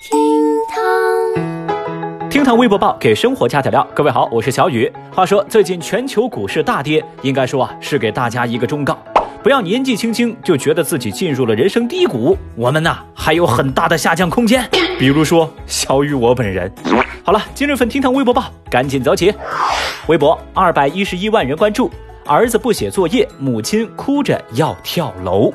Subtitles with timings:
[0.00, 0.18] 厅
[0.66, 3.86] 堂，厅堂微博报给生活加点料。
[3.94, 4.90] 各位好，我是小雨。
[5.12, 8.98] 话说最近全球股市大跌，应该说啊是给大家一个忠告，
[9.42, 12.34] 不要年纪轻轻就觉得自己进入了人生低谷。
[12.56, 14.66] 我们呐还有很大的下降空间。
[14.98, 16.72] 比如说小雨我本人。
[17.22, 19.34] 好了，今日份厅堂微博报赶紧走起。
[20.06, 21.90] 微博二百一十一万人关注，
[22.24, 25.52] 儿子不写作业，母亲哭着要跳楼。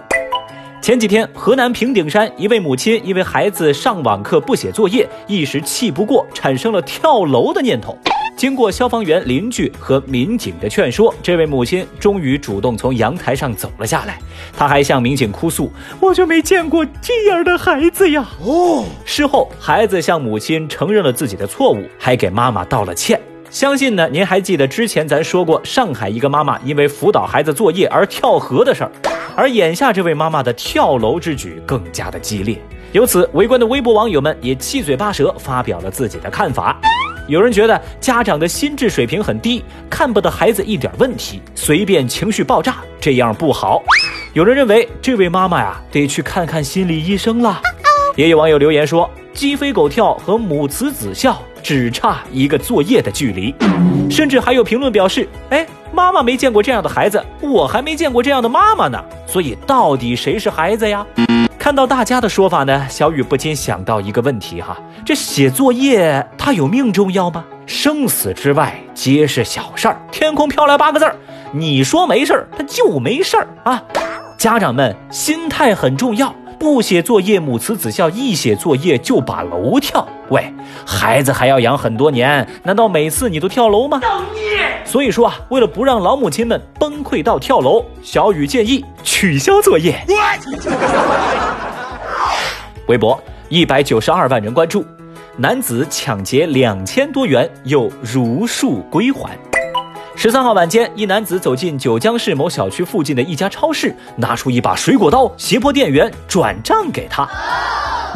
[0.85, 7.97] 前几天，河南平顶山一位母亲因为孩子上网课不写作业，一时气不过，产生了跳楼的念头。
[8.37, 14.19] 经过消防员、邻居和民警的劝说，这位母亲终于主动从阳台上走了下来。
[14.55, 23.19] 她还向民警哭诉：“我就没见过这样的孩子呀！”哦，事后孩子向母亲承认了自己的错误，还给妈妈道了歉。
[23.55, 28.91] 相信呢，您还记得之前咱说过上海一个妈妈因为辅导孩子作业而跳河的事儿。
[29.33, 36.77] 而眼下这位妈妈的跳楼之举更加的激烈，由此围观的微博网友们也七嘴八舌发表了自己的看法。
[37.29, 43.81] 有人觉得家长的心智水平很低，看不得孩子一点问题，随便情绪爆炸，这样不好。
[44.33, 47.61] 有人认为这位妈妈呀得去看看心理医生了。
[48.17, 53.55] 也有网友留言说：“鸡飞狗跳和母慈子孝只差一个作业的距离。”
[54.07, 59.01] 甚至还有评论表示：“哎。”妈妈没见过这样的孩子，我还没见过这样的妈妈呢。
[59.25, 61.05] 所以到底谁是孩子呀？
[61.57, 67.45] 看到大家的说法呢，小雨不禁想到一个问题哈：这写作业它有命重要吗？
[67.65, 69.97] 生死之外皆是小事儿。
[70.11, 71.15] 天空飘来八个字儿，
[71.53, 73.81] 你说没事儿，他就没事儿啊。
[74.37, 76.35] 家长们心态很重要。
[76.65, 80.03] 不写作业，母慈子孝；一写作业就把楼跳。
[80.29, 80.51] 喂，
[80.83, 83.99] 孩子还要养很多年，难道每次你都跳楼吗？
[83.99, 84.81] 造孽！
[84.83, 90.03] 所以说啊，为了不让老母亲们崩溃到跳楼，小雨建议取消作业。
[92.87, 94.83] 微博一百九十二万人关注，
[95.37, 99.37] 男子抢劫两千多元又如数归还。
[100.25, 107.29] 十三号晚间，一男子走进九江市某小区附近的一家超市，拿出一把水果刀，胁迫店员转账给他。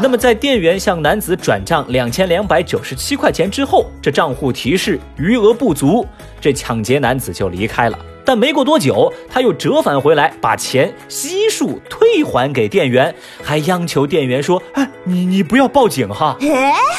[0.02, 6.03] 那么，在店员向男子转账两千两百九十七块钱之后，这账户提示余额不足，
[6.42, 8.00] 这抢劫男子就离开了。
[8.25, 16.36] 但没过多久，他又折返回来，把钱悉数退还给店员，还央求店员说：“哎，你你不要报警哈。”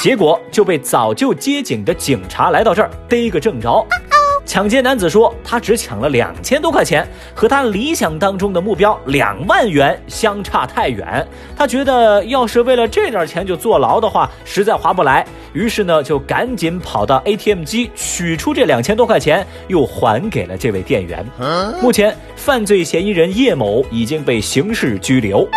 [0.00, 3.84] 结果就被早就接警的警察来到这儿逮个正着。
[4.50, 11.25] 抢劫男子说，他只抢了两千多块钱，和他理想当中的目标两万元相差太远。
[11.56, 15.25] 他觉得，要是为了这点钱就坐牢的话，实在划不来。
[15.53, 21.25] 于是呢，就赶紧跑到 ATM 机取出这两千多块钱，又还给了这位店员。
[21.81, 25.49] 目前，犯罪嫌疑人叶某已经被刑事拘留。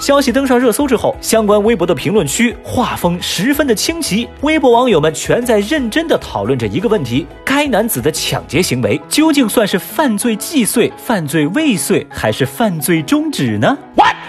[0.00, 13.76] 消息登上热搜之后，相关微博的评论区画风十分的清奇，微博网友们全在认真的讨论着一个问题：该男子的抢劫行为究竟算是犯罪既遂、犯罪未遂，还是犯罪终止呢？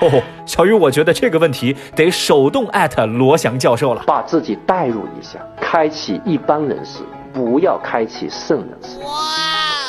[0.02, 7.00] 哦，小雨，我觉得这个问题得手动艾特罗翔教授了，把自己代入一下，开启一般人士，
[7.34, 9.00] 不要开启圣人士。
[9.00, 9.08] 哇，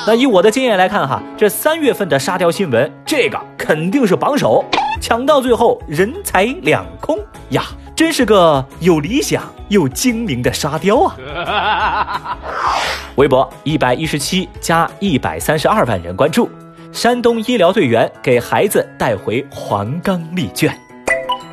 [0.06, 4.64] 那以我的经验来看哈，这三月份的沙雕新闻，这个肯定是榜首。
[5.00, 7.18] 抢到最后人财两空
[7.50, 7.64] 呀，
[7.94, 12.38] 真是个有理想又精明的沙雕啊！
[13.16, 16.48] 微博一百一十七加一百三十二万人关注，
[16.92, 20.76] 山东医疗队员给孩子带回黄冈密卷。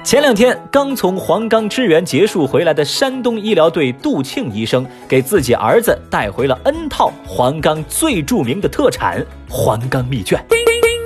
[0.01, 10.43] 前两天刚从黄冈支援结束回来的山东医疗队杜庆医生，给自己儿子带回了 N 套黄冈最著名的特产黄冈密卷。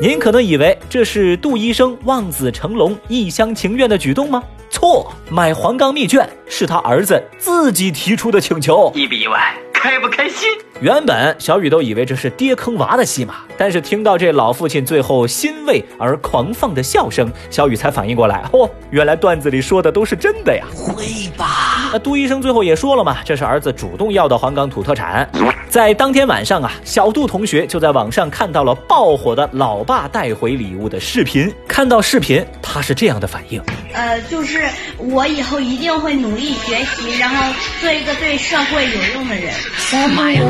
[0.04, 4.44] 您可能以为这是杜医生望子成龙、一厢情愿的举动吗？
[4.70, 8.92] 错，买黄冈密卷是他儿子自己提出的请求。
[8.94, 9.56] 意不意外？
[9.72, 10.50] 开不开心？
[10.82, 20.66] 原本小雨都以为这是爹坑娃的戏码，但是听到这老父亲最后欣慰而狂放的笑声，小雨才反应过来，哦，原来段子里说的都是真的呀！
[20.76, 21.63] 会吧？
[21.94, 25.30] 那杜医生最后也说了嘛，这是儿子主动要的黄冈土特产。
[25.70, 31.54] 在当天晚上啊，小杜同学就在网上看到了爆火的老爸带回礼物的视频。
[31.68, 33.62] 看到视频，他是这样的反应：
[33.94, 34.64] 呃，就是
[34.98, 39.54] 我以后一定会努力学习，然后做一个对社会有用的人。
[39.78, 40.44] 小朋友，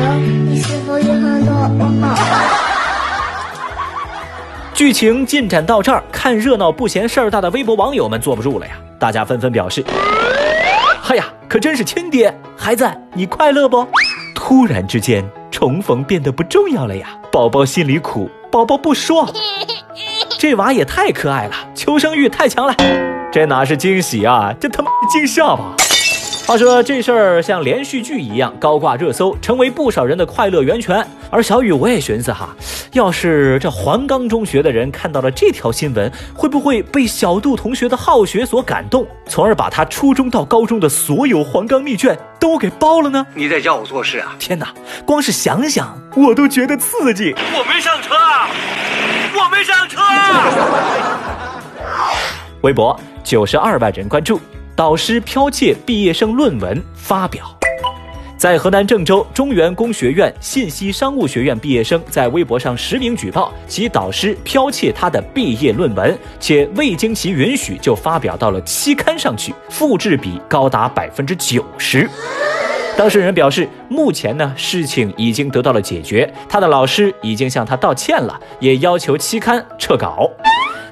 [0.48, 2.18] 你是否有很多问号？
[4.72, 8.72] 剧情进展到这儿，看热闹不嫌事儿大的微博网友们坐不住了呀！
[8.98, 9.84] 大家纷纷表示
[11.06, 12.34] ：“哎呀，可真是亲爹！
[12.56, 13.86] 孩子，你快乐不？”
[14.34, 17.08] 突然之间，重逢变得不重要了呀！
[17.30, 19.30] 宝宝心里苦，宝宝不说。
[20.38, 22.74] 这娃也太可爱了，求生欲太强了。
[23.30, 25.74] 这哪是惊喜啊，这他妈惊吓吧！
[26.46, 31.04] 话说这事儿像连续剧一样高挂热搜，成为不少人的快乐源泉。
[31.30, 32.54] 而小雨我也寻思哈，
[32.92, 43.26] 要是这黄冈中学的人看到了这条新闻，会不会被小杜同学的好学所感动，从而把他初中到高中的所有黄冈密卷都给包了呢？
[43.32, 44.36] 你在教我做事啊？
[44.38, 44.68] 天哪，
[45.06, 47.34] 光是想想我都觉得刺激。
[47.54, 48.50] 我没上车啊，
[49.34, 50.44] 我没上车啊。
[52.60, 54.38] 微博九十二万人关注。
[54.76, 57.44] 导师剽窃毕业生论文发表，
[58.36, 72.10] 在河南郑州中原工学院信息商务学院毕业生在微博上实名举报其导师剽窃他的毕业论文，且未经其允许就发表到了期刊上去，复制比高达百分之九十。
[72.96, 80.28] 当事人表示，目前呢事情已经得到了解决，他的老师已经向他道歉了，也要求期刊撤稿。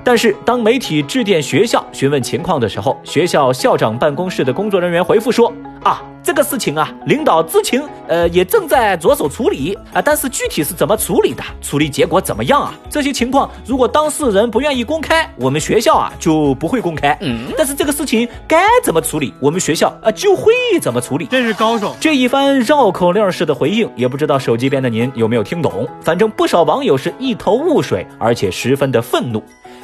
[0.04, 5.52] 但是，当媒体致电学校询问情况的时候，学校校长办公室的工作人员回复说
[5.84, 10.02] ：“啊，这个事情啊，领导知情，呃，也正在着手处理啊。
[10.02, 12.74] 但是具体是怎么处理的，处理结果怎么样啊？
[12.90, 17.16] 这些情况，如果当事人不愿意公开，我们学校啊就不会公开。
[17.20, 21.26] 嗯，但是这个事情该怎么处理，我们学校啊就会怎么处理。
[21.26, 21.94] 真是高手！
[22.00, 25.88] 这一番绕口令式的回应，也不知道手机边的您有没有听懂？
[26.00, 29.40] 反正不少网友是一头雾水，而且十分的愤怒。”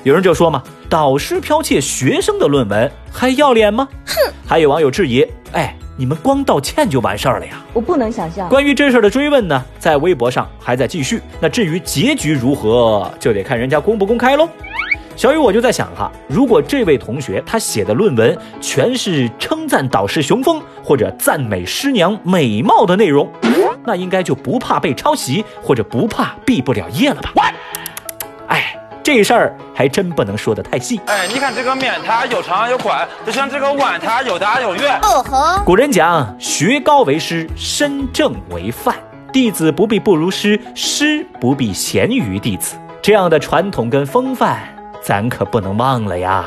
[0.08, 3.86] 有人就说嘛，导师剽窃学生的论文还要脸吗？
[4.06, 4.32] 哼！
[4.46, 5.22] 还有网友质疑，
[5.52, 7.62] 哎，你们光道歉就完事儿了呀？
[7.74, 8.48] 我不能想象。
[8.48, 11.20] 关于这事儿的追问呢，在微博上还在继续。
[11.38, 14.48] 那至于结局如何，就得看人家公不公开喽。
[15.14, 23.30] 小雨我就在想哈，如果这位同学他写的论文全是称赞导师雄风或者赞美师娘美貌的内容，
[23.84, 27.52] 那应该就不怕被抄袭或者不怕毕不了业了吧？
[28.46, 28.74] 哎。
[29.08, 31.00] 这事儿还真不能说的太细。
[31.06, 35.00] 哎，你看这个面它有长有宽，就像这个碗它有大有圆。
[35.00, 35.64] 哦吼。
[35.64, 38.94] 古人讲，学高为师，身正为范。
[39.32, 42.76] 弟子不必不如师，师不必贤于弟子。
[43.00, 44.58] 这样的传统跟风范，
[45.00, 46.44] 咱可不能忘了呀。